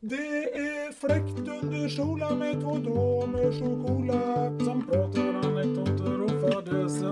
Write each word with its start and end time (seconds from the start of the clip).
Det 0.00 0.58
är 0.58 0.92
fläkt 0.92 1.38
under 1.38 1.88
solen 1.88 2.38
med 2.38 2.60
två 2.60 2.74
damer 2.76 3.52
så 3.52 3.86
coola 3.86 4.58
som 4.64 4.86
pratar 4.86 5.34
anekdoter 5.48 6.22
och 6.22 6.30
fadäser. 6.30 7.08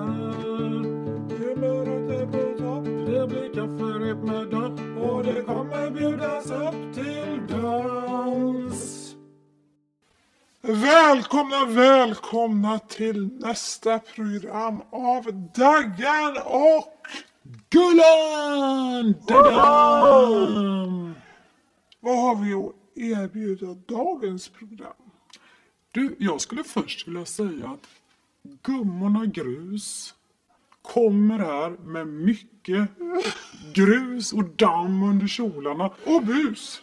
Humöret 1.38 2.20
är 2.20 2.26
på 2.26 2.58
topp 2.58 2.84
Det 2.84 3.26
blir 3.26 3.54
kafferep 3.54 4.18
med 4.18 4.49
dopp 4.50 4.80
och 5.10 5.25
det 5.25 5.42
kommer 5.42 5.91
bjudas 5.91 6.46
upp 6.46 6.94
till 6.94 7.57
dans. 7.57 9.14
Välkomna, 10.62 11.64
välkomna 11.64 12.79
till 12.79 13.39
nästa 13.41 13.98
program 13.98 14.80
av 14.91 15.50
Daggan 15.55 16.37
och 16.45 16.93
Gullan! 17.71 19.14
Dadam! 19.29 21.05
Vad 22.07 22.18
har 22.18 22.36
vi 22.45 22.54
att 22.54 22.75
erbjuda 22.95 23.75
dagens 23.86 24.49
program? 24.49 25.11
Du, 25.90 26.17
jag 26.18 26.40
skulle 26.40 26.64
först 26.64 27.08
vilja 27.08 27.25
säga 27.25 27.68
att 27.68 27.89
gummorna 28.63 29.26
grus 29.26 30.14
kommer 30.82 31.39
här 31.39 31.71
med 31.71 32.07
mycket 32.07 32.91
grus 33.75 34.33
och 34.33 34.45
damm 34.45 35.03
under 35.03 35.27
kjolarna. 35.27 35.91
Och 36.05 36.23
bus. 36.23 36.83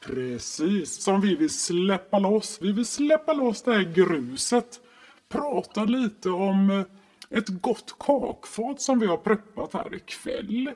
Precis, 0.00 1.02
som 1.02 1.20
vi 1.20 1.36
vill 1.36 1.50
släppa 1.50 2.18
loss. 2.18 2.58
Vi 2.62 2.72
vill 2.72 2.86
släppa 2.86 3.32
loss 3.32 3.62
det 3.62 3.72
här 3.72 3.92
gruset. 3.94 4.80
Prata 5.28 5.84
lite 5.84 6.30
om 6.30 6.70
eh, 6.70 7.38
ett 7.38 7.48
gott 7.48 7.94
kakfat 7.98 8.80
som 8.80 8.98
vi 8.98 9.06
har 9.06 9.16
preppat 9.16 9.72
här 9.72 9.94
ikväll. 9.94 10.70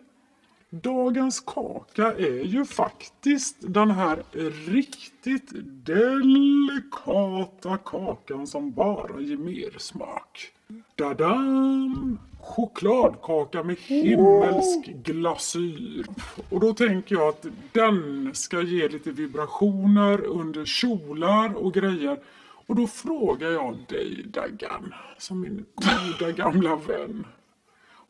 Dagens 0.83 1.41
kaka 1.41 2.13
är 2.13 2.45
ju 2.45 2.65
faktiskt 2.65 3.57
den 3.61 3.91
här 3.91 4.23
riktigt 4.67 5.51
delikata 5.87 7.77
kakan 7.77 8.47
som 8.47 8.73
bara 8.73 9.21
ger 9.21 9.37
mer 9.37 9.79
smak. 9.79 10.53
Dadam! 10.95 12.19
Chokladkaka 12.41 13.63
med 13.63 13.77
himmelsk 13.77 14.87
glasyr. 14.87 16.07
Och 16.51 16.61
då 16.61 16.75
tänker 16.75 17.15
jag 17.15 17.29
att 17.29 17.47
den 17.73 18.31
ska 18.35 18.63
ge 18.63 18.89
lite 18.89 19.11
vibrationer 19.11 20.25
under 20.25 20.65
kjolar 20.65 21.55
och 21.55 21.75
grejer. 21.75 22.19
Och 22.67 22.77
då 22.77 22.87
frågar 22.87 23.51
jag 23.51 23.77
dig 23.89 24.25
Daggan, 24.27 24.95
som 25.19 25.41
min 25.41 25.65
goda 25.75 26.33
gamla 26.33 26.77
vän. 26.77 27.25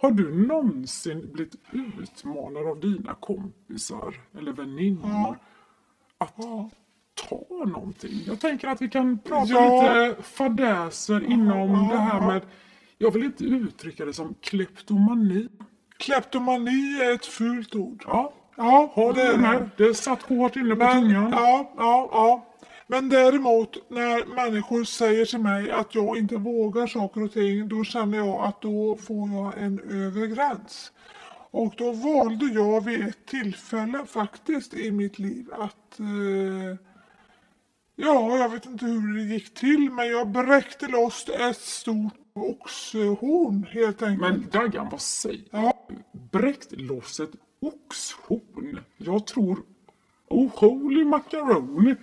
Har 0.05 0.11
du 0.11 0.47
någonsin 0.47 1.31
blivit 1.33 1.55
utmanad 1.73 2.67
av 2.69 2.81
dina 2.81 3.15
kompisar 3.15 4.15
eller 4.39 4.53
väninnor 4.53 5.39
att 6.19 6.37
ta 7.29 7.65
någonting? 7.67 8.11
Jag 8.27 8.41
tänker 8.41 8.69
att 8.69 8.83
vi 8.83 8.89
kan 8.89 9.19
prata 9.19 9.53
Ja. 9.53 9.83
lite 9.83 10.23
fadäser 10.23 11.25
inom 11.33 11.89
det 11.89 11.97
här 11.97 12.21
med, 12.21 12.43
jag 12.99 13.11
vill 13.11 13.25
inte 13.25 13.45
uttrycka 13.45 14.05
det 14.05 14.13
som 14.13 14.35
kleptomani. 14.41 15.49
Kleptomani 15.99 17.01
är 17.03 17.15
ett 17.15 17.27
fult 17.27 17.75
ord. 17.75 18.05
Ja, 18.07 18.33
Ja, 18.57 18.91
har 18.95 19.13
det 19.13 19.23
är 19.23 19.71
det 19.77 19.87
det. 19.89 19.95
satt 19.95 20.23
hårt 20.23 20.57
inne 20.57 20.71
på 20.77 20.85
Men, 20.85 21.03
tungan. 21.03 21.31
ja, 21.33 21.73
ja, 21.77 22.09
ja. 22.13 22.47
Men 22.87 23.09
däremot 23.09 23.91
när 23.91 24.27
människor 24.35 24.85
säger 24.85 25.25
till 25.25 25.39
mig 25.39 25.71
att 25.71 25.95
jag 25.95 26.19
inte 26.19 26.37
vågar 26.37 26.87
saker 26.87 27.23
och 27.23 27.33
ting, 27.33 27.69
då 27.69 27.85
känner 27.85 28.19
jag 28.19 28.45
att 28.45 28.63
då 28.63 28.97
får 28.97 29.29
jag 29.31 29.59
en 29.59 29.81
övre 29.91 30.27
gräns. 30.27 30.93
Och 31.51 31.75
då 31.77 31.93
valde 31.93 32.47
jag 32.47 32.85
vid 32.85 33.09
ett 33.09 33.27
tillfälle 33.27 34.07
faktiskt 34.07 34.75
i 34.75 34.91
mitt 34.91 35.19
liv 35.19 35.47
att 35.53 36.01
eh, 36.01 36.79
Ja, 37.97 38.37
jag 38.37 38.49
vet 38.49 38.67
inte 38.67 38.87
hur 38.87 39.17
det 39.17 39.23
gick 39.35 39.55
till, 39.55 39.91
men 39.91 40.07
jag 40.09 40.29
bräckte 40.29 40.87
loss 40.89 41.29
ett 41.29 41.57
stort 41.61 42.13
oxhorn 42.35 43.67
helt 43.71 44.03
enkelt. 44.03 44.21
Men 44.33 44.49
Daggan, 44.51 44.89
vad 44.91 45.01
säger 45.01 45.45
Ja. 45.51 45.87
du? 45.89 45.95
Bräckt 46.39 46.73
loss 46.73 47.21
ett 47.21 47.31
oxhorn? 47.61 48.81
Jag 48.97 49.27
tror... 49.27 49.59
Oh, 50.29 50.51
holy 50.55 51.05
macaroni! 51.05 51.95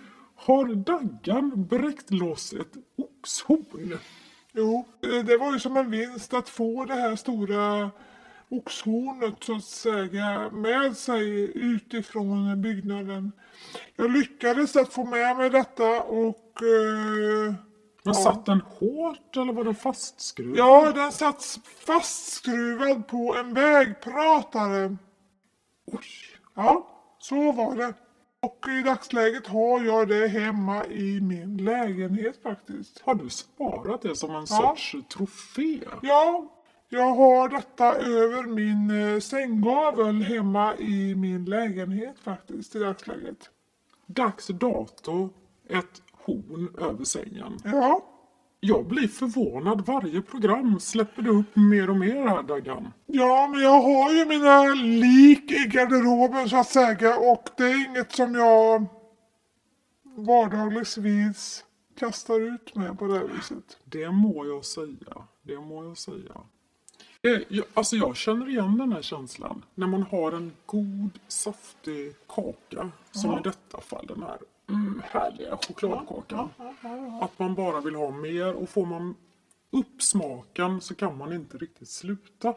Har 0.45 0.75
Daggan 0.75 1.65
bräckt 1.65 2.11
loss 2.11 2.53
ett 2.53 2.73
oxhorn? 2.97 3.99
Jo, 4.51 4.85
det 5.01 5.37
var 5.37 5.53
ju 5.53 5.59
som 5.59 5.77
en 5.77 5.91
vinst 5.91 6.33
att 6.33 6.49
få 6.49 6.85
det 6.85 6.93
här 6.93 7.15
stora 7.15 7.91
oxhornet 8.49 9.43
så 9.43 9.55
att 9.55 9.63
säga 9.63 10.49
med 10.49 10.97
sig 10.97 11.51
utifrån 11.57 12.61
byggnaden. 12.61 13.31
Jag 13.95 14.11
lyckades 14.11 14.75
att 14.75 14.93
få 14.93 15.05
med 15.05 15.37
mig 15.37 15.49
detta 15.49 16.01
och 16.01 16.61
eh, 16.61 17.53
Men 18.03 18.15
satt 18.15 18.45
den 18.45 18.61
hårt 18.61 19.37
eller 19.37 19.53
var 19.53 19.63
den 19.63 19.75
fastskruvad? 19.75 20.57
ja, 20.57 20.91
den 20.95 21.11
satt 21.11 21.59
fastskruvad 21.85 23.07
på 23.07 23.35
en 23.35 23.53
vägpratare. 23.53 24.97
Oj. 25.85 26.05
Ja, 26.55 26.87
så 27.19 27.51
var 27.51 27.75
det. 27.75 27.93
Och 28.41 28.65
i 28.69 28.81
dagsläget 28.81 29.47
har 29.47 29.81
jag 29.85 30.07
det 30.07 30.27
hemma 30.27 30.85
i 30.85 31.21
min 31.21 31.57
lägenhet 31.57 32.43
faktiskt. 32.43 33.01
Har 33.01 33.15
du 33.15 33.29
sparat 33.29 34.01
det 34.01 34.15
som 34.15 34.29
en 34.31 34.35
Ja. 34.35 34.45
sorts 34.75 34.95
trofé? 35.13 35.79
Ja, 36.01 36.45
jag 36.89 37.15
har 37.15 37.49
detta 37.49 37.95
över 37.95 38.43
min 38.43 39.13
eh, 39.13 39.19
sänggavel 39.19 40.21
hemma 40.23 40.75
i 40.75 41.15
min 41.15 41.45
lägenhet 41.45 42.19
faktiskt 42.19 42.75
i 42.75 42.79
dagsläget. 42.79 43.49
Dags 44.05 44.47
dato 44.47 45.29
ett 45.69 46.01
horn 46.25 46.75
över 46.77 47.03
sängen. 47.03 47.57
Ja, 47.63 48.05
Jag 48.63 48.85
blir 48.85 49.07
förvånad 49.07 49.85
varje 49.85 50.21
program. 50.21 50.79
Släpper 50.79 51.21
du 51.21 51.29
upp 51.29 51.55
mer 51.55 51.89
och 51.89 51.95
mer 51.95 52.27
här 52.27 52.43
Daggan? 52.43 52.93
ja, 53.05 53.47
men 53.51 53.61
jag 53.61 53.81
har 53.81 54.11
ju 54.13 54.25
mina 54.25 54.63
lik 54.73 55.51
i 55.51 55.67
garderoben 55.67 56.49
så 56.49 56.57
att 56.57 56.69
säga 56.69 57.17
och 57.17 57.49
det 57.57 57.63
är 57.63 57.85
inget 57.89 58.11
som 58.11 58.35
jag 58.35 58.85
vardagligtvis 60.17 61.65
kastar 61.99 62.39
ut 62.55 62.75
med 62.75 62.99
på 62.99 63.07
det 63.07 63.13
här 63.17 63.27
viset. 63.35 63.77
Det 63.83 64.11
må 64.11 64.45
jag 64.45 64.65
säga. 64.65 65.27
Det 65.41 65.59
må 65.59 65.83
jag 65.83 65.97
säga. 65.97 66.33
Eh, 67.21 67.39
jag- 67.49 67.65
Alltså 67.73 67.95
jag 67.95 68.15
känner 68.17 68.49
igen 68.49 68.77
den 68.77 68.91
här 68.91 69.01
känslan. 69.01 69.65
När 69.75 69.87
man 69.87 70.03
har 70.03 70.31
en 70.31 70.51
god 70.65 71.19
saftig 71.27 72.13
kaka. 72.27 72.91
Som 73.11 73.37
i 73.39 73.41
detta 73.43 73.81
fall 73.81 74.05
den 74.07 74.23
här 74.23 74.37
mm, 74.69 75.01
härliga 75.05 75.57
chokladkakan. 75.57 76.49
Att 77.21 77.39
man 77.39 77.55
bara 77.55 77.81
vill 77.81 77.95
ha 77.95 78.11
mer 78.11 78.53
och 78.53 78.69
får 78.69 78.85
man 78.85 79.15
upp 79.69 80.01
smaken 80.01 80.81
så 80.81 80.95
kan 80.95 81.17
man 81.17 81.33
inte 81.33 81.57
riktigt 81.57 81.89
sluta. 81.89 82.55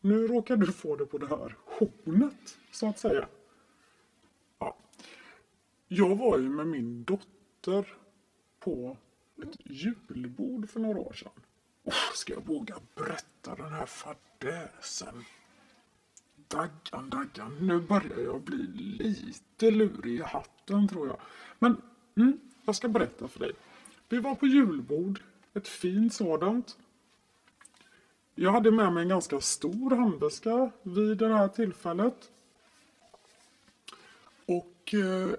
Nu 0.00 0.26
råkar 0.26 0.56
du 0.56 0.72
få 0.72 0.96
det 0.96 1.06
på 1.06 1.18
det 1.18 1.26
här 1.26 1.56
hornet 1.64 2.58
så 2.72 2.88
att 2.88 2.98
säga. 2.98 3.28
Ja. 4.58 4.76
Jag 5.88 6.16
var 6.16 6.38
ju 6.38 6.48
med 6.48 6.66
min 6.66 7.04
dotter 7.04 7.96
på 8.60 8.96
ett 9.42 9.56
julbord 9.64 10.70
för 10.70 10.80
några 10.80 10.98
år 10.98 11.12
sedan. 11.12 11.32
Oh, 11.84 12.12
ska 12.14 12.32
jag 12.32 12.46
våga 12.46 12.74
berätta 12.94 13.54
den 13.54 13.72
här 13.72 13.86
fadäsen? 13.86 15.24
Daggan, 16.48 17.10
Daggan, 17.10 17.56
nu 17.60 17.80
börjar 17.80 18.18
jag 18.24 18.40
bli 18.40 18.66
lite 18.98 19.70
lurig 19.70 20.14
i 20.14 20.22
hatten 20.22 20.88
tror 20.88 21.06
jag. 21.06 21.16
Men 21.58 21.76
mm, 22.16 22.38
jag 22.64 22.76
ska 22.76 22.88
berätta 22.88 23.28
för 23.28 23.40
dig. 23.40 23.52
Vi 24.08 24.18
var 24.18 24.34
på 24.34 24.46
julbord, 24.46 25.20
ett 25.54 25.68
fint 25.68 26.14
sådant. 26.14 26.78
Jag 28.34 28.52
hade 28.52 28.70
med 28.70 28.92
mig 28.92 29.02
en 29.02 29.08
ganska 29.08 29.40
stor 29.40 29.90
handväska 29.90 30.70
vid 30.82 31.18
det 31.18 31.28
här 31.28 31.48
tillfället. 31.48 32.30
Och 34.46 34.94
eh, 34.94 35.30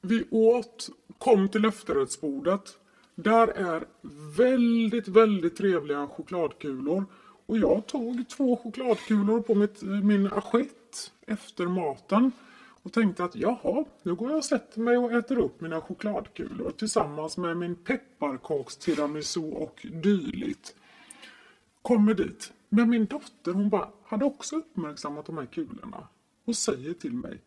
vi 0.00 0.24
åt, 0.30 0.88
kom 1.18 1.48
till 1.48 1.64
efterrättsbordet. 1.64 2.78
Där 3.14 3.48
är 3.48 3.86
väldigt, 4.36 5.08
väldigt 5.08 5.56
trevliga 5.56 6.06
chokladkulor. 6.06 7.04
Och 7.50 7.58
jag 7.58 7.86
tog 7.86 8.28
två 8.28 8.56
chokladkulor 8.56 9.40
på 9.40 9.54
mitt, 9.54 9.82
min 9.82 10.26
assiett 10.26 11.12
efter 11.26 11.66
maten. 11.66 12.32
Och 12.82 12.92
tänkte 12.92 13.24
att 13.24 13.36
jaha, 13.36 13.84
nu 14.02 14.14
går 14.14 14.28
jag 14.28 14.38
och 14.38 14.44
sätter 14.44 14.80
mig 14.80 14.96
och 14.96 15.12
äter 15.12 15.38
upp 15.38 15.60
mina 15.60 15.80
chokladkulor 15.80 16.70
tillsammans 16.70 17.36
med 17.36 17.56
min 17.56 17.76
pepparkakstiramisu 17.76 19.40
och 19.40 19.86
dylikt. 19.92 20.76
Kommer 21.82 22.14
dit. 22.14 22.52
Men 22.68 22.90
min 22.90 23.06
dotter 23.06 23.52
hon 23.52 23.68
bara 23.68 23.88
hade 24.04 24.24
också 24.24 24.56
uppmärksammat 24.56 25.26
de 25.26 25.38
här 25.38 25.46
kulorna. 25.46 26.08
Och 26.44 26.56
säger 26.56 26.94
till 26.94 27.12
mig 27.12 27.40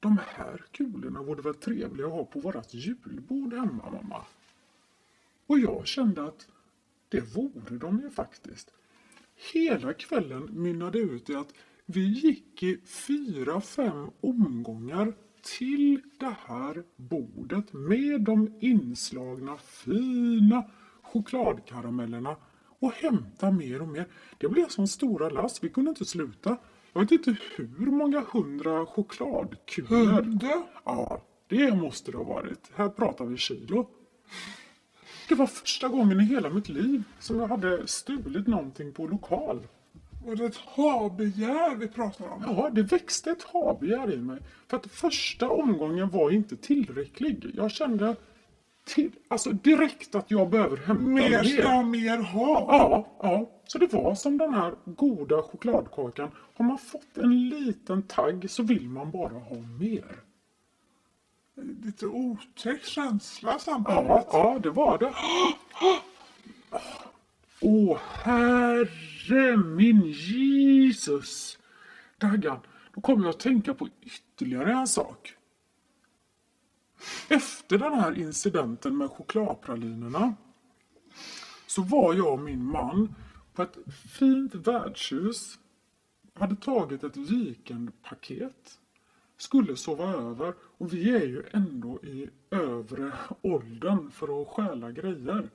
de 0.00 0.18
här 0.26 0.64
kulorna 0.72 1.22
vore 1.22 1.42
väl 1.42 1.54
trevliga 1.54 2.06
att 2.06 2.12
ha 2.12 2.24
på 2.24 2.40
vårt 2.40 2.74
julbord 2.74 3.52
hemma, 3.52 3.90
mamma? 3.90 4.24
Och 5.46 5.58
jag 5.58 5.86
kände 5.86 6.24
att 6.24 6.48
det 7.08 7.20
vore 7.20 7.78
de 7.78 8.00
ju 8.00 8.10
faktiskt. 8.10 8.72
Hela 9.52 9.92
kvällen 9.92 10.48
mynnade 10.52 10.98
ut 10.98 11.30
i 11.30 11.34
att 11.34 11.54
vi 11.86 12.00
gick 12.00 12.62
i 12.62 12.80
fyra, 12.86 13.60
fem 13.60 14.10
omgångar 14.20 15.14
till 15.58 16.00
det 16.18 16.34
här 16.46 16.82
bordet 16.96 17.72
med 17.72 18.20
de 18.20 18.56
inslagna 18.60 19.56
fina 19.56 20.64
chokladkaramellerna 21.02 22.36
och 22.78 22.92
hämta 22.92 23.50
mer 23.50 23.82
och 23.82 23.88
mer. 23.88 24.06
Det 24.38 24.48
blev 24.48 24.68
som 24.68 24.86
stora 24.86 25.28
lass, 25.28 25.64
vi 25.64 25.68
kunde 25.68 25.88
inte 25.88 26.04
sluta. 26.04 26.56
Jag 26.92 27.00
vet 27.00 27.12
inte 27.12 27.36
hur 27.56 27.86
många 27.86 28.24
hundra 28.32 28.86
chokladkulor. 28.86 30.12
Hundra? 30.12 30.62
Ja, 30.84 31.22
det 31.48 31.74
måste 31.74 32.10
det 32.10 32.16
ha 32.16 32.24
varit. 32.24 32.70
Här 32.74 32.88
pratar 32.88 33.24
vi 33.24 33.36
kilo. 33.36 33.90
Det 35.28 35.34
var 35.34 35.46
första 35.46 35.88
gången 35.88 36.20
i 36.20 36.24
hela 36.24 36.50
mitt 36.50 36.68
liv 36.68 37.02
som 37.18 37.40
jag 37.40 37.48
hade 37.48 37.86
stulit 37.86 38.46
någonting 38.46 38.92
på 38.92 39.06
lokal. 39.06 39.66
Var 40.26 40.36
det 40.36 40.44
ett 40.44 40.56
habegär 40.56 41.76
vi 41.76 41.88
pratade 41.88 42.30
om? 42.30 42.42
Ja, 42.46 42.70
det 42.72 42.82
växte 42.82 43.30
ett 43.30 43.42
habegär 43.42 44.12
i 44.14 44.16
mig. 44.16 44.38
För 44.68 44.76
att 44.76 44.86
första 44.86 45.48
omgången 45.48 46.10
var 46.10 46.30
inte 46.30 46.56
tillräcklig. 46.56 47.50
Jag 47.54 47.70
kände 47.70 48.16
till, 48.84 49.10
alltså 49.28 49.50
direkt 49.50 50.14
att 50.14 50.30
jag 50.30 50.50
behöver 50.50 50.76
hämta 50.76 51.02
Mer 51.02 51.42
ska 51.44 51.82
mer. 51.82 51.84
mer 51.84 52.18
ha. 52.22 52.66
Ja, 52.68 53.06
ja. 53.22 53.50
Så 53.64 53.78
det 53.78 53.92
var 53.92 54.14
som 54.14 54.38
den 54.38 54.54
här 54.54 54.74
goda 54.84 55.42
chokladkakan. 55.42 56.30
Har 56.54 56.64
man 56.64 56.78
fått 56.78 57.16
en 57.16 57.48
liten 57.48 58.02
tagg 58.02 58.50
så 58.50 58.62
vill 58.62 58.88
man 58.88 59.10
bara 59.10 59.38
ha 59.38 59.56
mer. 59.80 60.27
Lite 61.88 62.06
otäck 62.06 62.84
känsla 62.84 63.58
samtidigt. 63.58 64.26
ja, 64.32 64.58
det 64.62 64.70
var 64.70 64.98
det. 64.98 65.14
Åh, 67.60 67.98
herre 68.12 69.56
min 69.56 70.02
Jesus! 70.06 71.58
Daggan, 72.18 72.60
då 72.94 73.00
kommer 73.00 73.24
jag 73.24 73.30
att 73.30 73.40
tänka 73.40 73.74
på 73.74 73.88
ytterligare 74.02 74.72
en 74.72 74.86
sak. 74.86 75.34
Efter 77.28 77.78
den 77.78 77.94
här 77.94 78.18
incidenten 78.18 78.96
med 78.96 79.10
chokladpralinerna 79.10 80.34
så 81.66 81.82
var 81.82 82.14
jag 82.14 82.32
och 82.32 82.40
min 82.40 82.64
man 82.64 83.14
på 83.54 83.62
ett 83.62 83.76
fint 84.18 84.54
värdshus. 84.54 85.58
Hade 86.34 86.56
tagit 86.56 87.04
ett 87.04 87.16
weekendpaket. 87.16 88.78
Skulle 89.38 89.76
sova 89.76 90.04
över 90.04 90.54
och 90.60 90.92
vi 90.92 91.14
är 91.16 91.26
ju 91.26 91.42
ändå 91.52 91.98
i 92.02 92.28
övre 92.50 93.12
åldern 93.42 94.10
för 94.10 94.42
att 94.42 94.48
stjäla 94.48 94.92
grejer. 94.92 95.48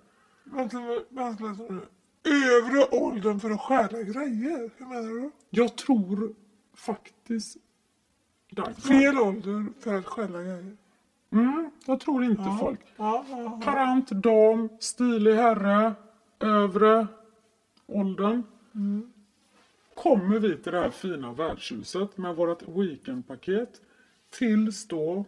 Vänta. 0.44 0.77
Övre 2.24 2.85
åldern 2.91 3.39
för 3.39 3.51
att 3.51 3.62
stjäla 3.62 4.03
grejer? 4.03 4.71
Hur 4.77 4.85
menar 4.85 5.21
du? 5.21 5.31
Jag 5.50 5.75
tror 5.75 6.35
faktiskt... 6.74 7.57
Dagmar. 8.51 8.74
Fel 8.74 9.19
ålder 9.19 9.65
för 9.80 9.94
att 9.94 10.06
stjäla 10.06 10.41
grejer. 10.41 10.77
Mm, 11.31 11.71
jag 11.86 12.00
tror 12.00 12.24
inte 12.24 12.57
folk. 12.59 12.79
Ja, 12.97 13.25
ja, 13.29 13.41
ja. 13.41 13.62
Parant 13.63 14.09
dam, 14.09 14.69
stilig 14.79 15.33
herre, 15.33 15.94
övre 16.39 17.07
åldern. 17.88 18.44
Kommer 20.03 20.39
vi 20.39 20.57
till 20.57 20.71
det 20.71 20.79
här 20.79 20.89
fina 20.89 21.33
värdshuset 21.33 22.17
med 22.17 22.35
vårt 22.35 22.67
weekendpaket. 22.67 23.81
Tills 24.29 24.88
då 24.88 25.25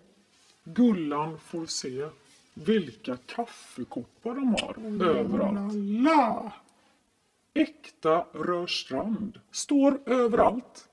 Gullan 0.63 1.39
får 1.39 1.65
se 1.65 2.07
vilka 2.53 3.17
kaffekoppar 3.17 4.35
de 4.35 4.47
har 4.47 5.05
överallt. 5.09 5.73
La. 5.75 6.53
Äkta 7.53 8.25
Rörstrand 8.33 9.39
står 9.51 9.99
överallt. 10.05 10.89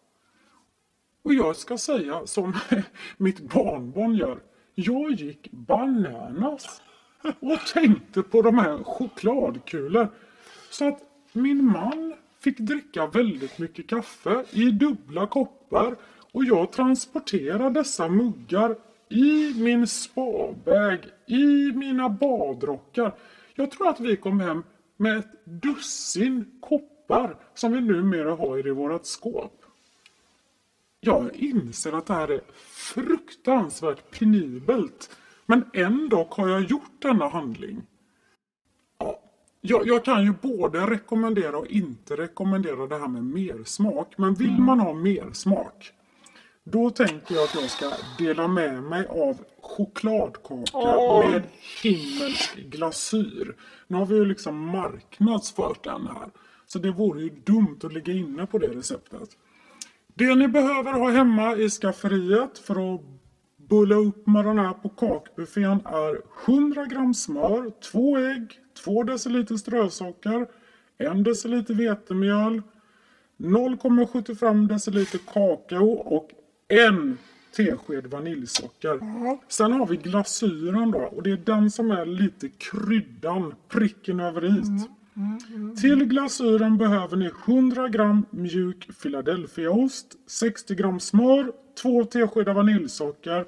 Och 1.23 1.35
jag 1.35 1.57
ska 1.57 1.79
säga 1.79 2.27
som 2.27 2.55
mitt 3.17 3.41
barnbarn 3.41 4.15
gör. 4.15 4.39
Jag 4.75 5.13
gick 5.13 5.51
bananas 5.51 6.83
och 7.41 7.59
tänkte 7.75 8.23
på 8.23 8.43
de 8.43 8.59
här 8.59 8.85
chokladkulor. 8.85 10.09
Så 10.71 10.89
att 10.89 11.01
min 11.33 11.65
man 11.65 12.15
fick 12.43 12.59
dricka 12.59 13.07
väldigt 13.07 13.59
mycket 13.59 13.87
kaffe 13.87 14.45
i 14.51 14.71
dubbla 14.71 15.27
koppar 15.27 15.97
och 16.33 16.45
jag 16.45 16.73
transporterar 16.73 17.71
dessa 17.71 18.09
muggar 18.09 18.77
i 19.09 19.55
min 19.55 19.87
spabag, 19.87 20.99
i 21.27 21.73
mina 21.73 22.09
badrockar. 22.09 23.15
Jag 23.55 23.71
tror 23.71 23.89
att 23.89 24.01
vi 24.01 24.17
kom 24.17 24.41
hem 24.41 24.65
med 24.97 25.19
ett 25.19 25.45
dussin 25.45 26.59
koppar 26.61 27.37
som 27.55 27.73
vi 27.73 27.81
numera 27.81 28.35
har 28.35 28.69
i 28.69 28.71
vårt 28.71 29.07
skåp. 29.07 29.65
Jag 31.01 31.37
inser 31.37 31.93
att 31.93 32.07
det 32.07 32.15
här 32.15 32.31
är 32.31 32.41
fruktansvärt 32.67 34.19
penibelt. 34.19 35.17
Men 35.47 35.65
ändå 35.73 36.29
har 36.31 36.49
jag 36.49 36.63
gjort 36.63 36.93
denna 36.99 37.29
handling. 37.29 37.83
Ja, 39.65 39.77
jag, 39.79 39.87
jag 39.87 40.05
kan 40.05 40.25
ju 40.25 40.33
både 40.43 40.87
rekommendera 40.87 41.59
och 41.59 41.67
inte 41.67 42.17
rekommendera 42.17 42.87
det 42.87 42.99
här 42.99 43.09
med 43.09 43.25
mer 43.25 43.65
smak. 43.65 44.15
Men 44.17 44.35
vill 44.35 44.59
man 44.59 44.81
ha 44.81 44.93
mer 44.93 45.33
smak 45.33 45.93
då 46.65 46.91
tänker 46.91 47.35
jag 47.35 47.45
att 47.45 47.55
jag 47.55 47.71
ska 47.71 47.93
dela 48.19 48.49
med 48.49 48.83
mig 48.83 49.07
av 49.07 49.37
chokladkaka 49.61 50.79
Åh. 50.79 51.31
med 51.31 51.43
himmelsk 51.83 52.57
glasyr. 52.57 53.57
Nu 53.87 53.97
har 53.97 54.07
vi 54.07 54.15
ju 54.15 54.25
liksom 54.25 54.59
marknadsfört 54.59 55.85
den 55.85 56.07
här. 56.07 56.29
Så 56.67 56.79
det 56.79 56.91
vore 56.91 57.23
ju 57.23 57.29
dumt 57.29 57.79
att 57.83 57.93
ligga 57.93 58.13
inne 58.13 58.47
på 58.47 58.59
det 58.59 58.67
receptet. 58.69 59.29
Det 60.15 60.35
ni 60.35 60.49
behöver 60.49 60.93
ha 60.93 61.11
hemma 61.11 61.57
i 61.57 61.71
skafferiet 61.71 62.59
för 62.59 62.95
att 62.95 63.01
bulla 63.69 63.95
upp 63.95 64.27
med 64.27 64.45
den 64.45 64.59
här 64.59 64.73
på 64.73 64.89
kakbuffén 64.89 65.81
är 65.85 66.19
100 66.47 66.87
gram 66.87 67.15
smör, 67.15 67.71
2 67.93 68.19
ägg, 68.19 68.59
2 68.85 69.03
deciliter 69.03 69.57
strösocker, 69.57 70.47
1 70.99 71.25
deciliter 71.25 71.75
vetemjöl, 71.75 72.63
0,75 73.39 74.69
deciliter 74.69 75.19
kakao 75.19 75.91
och 75.91 76.31
en 76.69 77.19
tesked 77.57 78.07
vaniljsocker. 78.07 79.01
Sen 79.49 79.73
har 79.73 79.87
vi 79.87 79.97
glasyren 79.97 80.91
då 80.91 80.99
och 80.99 81.23
det 81.23 81.31
är 81.31 81.37
den 81.37 81.71
som 81.71 81.91
är 81.91 82.07
lite 82.07 82.49
kryddan, 82.49 83.55
pricken 83.69 84.21
över 84.21 84.45
i. 84.45 84.63
Till 85.81 86.05
glasyren 86.05 86.79
behöver 86.79 87.17
ni 87.17 87.31
100 87.47 87.89
gram 87.89 88.27
mjuk 88.31 88.89
Philadelphiaost, 89.03 90.17
60 90.27 90.75
gram 90.75 91.01
smör, 91.01 91.53
2 91.75 92.05
teskedar 92.05 92.55
vaniljsocker, 92.55 93.45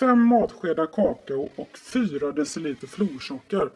5 0.00 0.26
matskedar 0.26 0.86
kakao 0.86 1.48
och 1.56 1.78
4 1.92 2.32
deciliter 2.32 2.86
florsocker. 2.86 3.70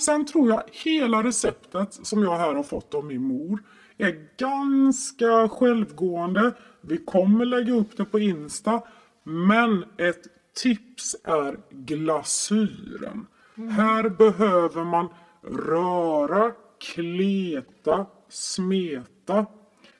Sen 0.00 0.26
tror 0.26 0.48
jag 0.48 0.62
hela 0.72 1.22
receptet 1.22 1.94
som 2.06 2.22
jag 2.22 2.38
här 2.38 2.54
har 2.54 2.62
fått 2.62 2.94
av 2.94 3.04
min 3.04 3.22
mor 3.22 3.62
är 3.98 4.28
ganska 4.38 5.48
självgående. 5.48 6.52
Vi 6.80 6.96
kommer 6.96 7.44
lägga 7.44 7.74
upp 7.74 7.96
det 7.96 8.04
på 8.04 8.18
Insta. 8.18 8.82
Men 9.22 9.84
ett 9.96 10.22
tips 10.54 11.16
är 11.24 11.58
glasyren. 11.70 13.26
Här 13.70 14.08
behöver 14.08 14.84
man 14.84 15.08
röra, 15.42 16.52
kleta, 16.94 18.06
smeta, 18.28 19.46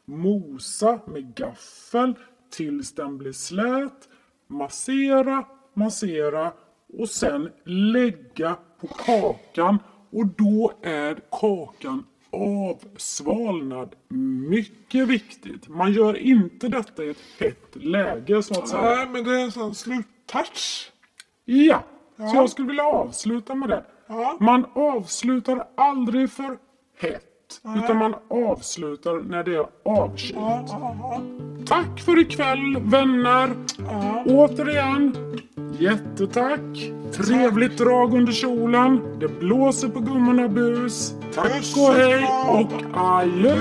mosa 0.04 1.00
med 1.06 1.34
gaffel 1.34 2.14
tills 2.56 2.94
den 2.94 3.18
blir 3.18 3.32
slät, 3.32 4.08
massera, 4.46 5.44
massera 5.74 6.52
och 6.98 7.08
sen 7.08 7.50
lägga 7.64 8.56
på 8.80 8.86
kakan 8.86 9.78
och 10.10 10.26
då 10.26 10.72
är 10.82 11.18
kakan 11.30 12.04
avsvalnad. 12.30 13.94
Mycket 14.48 15.08
viktigt. 15.08 15.68
Man 15.68 15.92
gör 15.92 16.16
inte 16.16 16.68
detta 16.68 17.04
i 17.04 17.10
ett 17.10 17.22
hett 17.40 17.76
läge 17.76 18.42
så 18.42 18.60
att 18.60 18.68
säga. 18.68 18.82
Nej, 18.82 19.08
men 19.08 19.24
det 19.24 19.30
är 19.40 19.44
en 19.44 19.52
sån 19.52 19.74
sluttouch. 19.74 20.92
Ja, 21.44 21.82
Ja. 22.18 22.28
så 22.28 22.36
jag 22.36 22.50
skulle 22.50 22.68
vilja 22.68 22.84
avsluta 22.84 23.54
med 23.54 23.68
det. 23.68 23.84
Ja. 24.06 24.36
Man 24.40 24.66
avslutar 24.74 25.68
aldrig 25.76 26.30
för 26.30 26.58
hett. 27.00 27.60
Utan 27.84 27.96
man 27.96 28.14
avslutar 28.28 29.20
när 29.28 29.44
det 29.44 29.54
är 29.54 29.66
avkylt. 29.84 30.36
Ja. 30.38 31.20
Tack 31.68 32.00
för 32.00 32.18
ikväll 32.18 32.76
vänner. 32.80 33.50
Ja. 33.78 34.24
Återigen, 34.26 35.16
jättetack. 35.78 36.90
Trevligt 37.12 37.78
drag 37.78 38.14
under 38.14 38.32
kjolen. 38.32 39.18
Det 39.20 39.28
blåser 39.40 39.88
på 39.88 40.00
gummorna 40.00 40.48
bus. 40.48 41.14
Tack 41.34 41.76
och 41.76 41.94
hej 41.94 42.28
och 42.48 42.72
adjö. 42.94 43.56